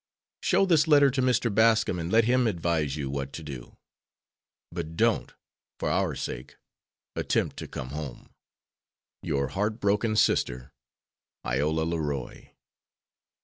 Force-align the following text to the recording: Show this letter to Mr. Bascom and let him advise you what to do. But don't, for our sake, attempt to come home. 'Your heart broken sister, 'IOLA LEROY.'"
Show 0.41 0.65
this 0.65 0.87
letter 0.87 1.11
to 1.11 1.21
Mr. 1.21 1.53
Bascom 1.53 1.99
and 1.99 2.11
let 2.11 2.23
him 2.23 2.47
advise 2.47 2.95
you 2.97 3.07
what 3.07 3.31
to 3.33 3.43
do. 3.43 3.77
But 4.71 4.97
don't, 4.97 5.31
for 5.79 5.91
our 5.91 6.15
sake, 6.15 6.55
attempt 7.15 7.55
to 7.57 7.67
come 7.67 7.89
home. 7.89 8.31
'Your 9.21 9.49
heart 9.49 9.79
broken 9.79 10.15
sister, 10.15 10.71
'IOLA 11.43 11.83
LEROY.'" 11.83 12.53